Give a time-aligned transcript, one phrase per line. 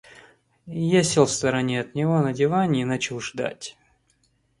[0.75, 3.77] Я сел в стороне от него на диване и начал ждать.